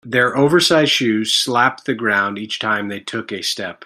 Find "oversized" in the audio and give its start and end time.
0.35-0.89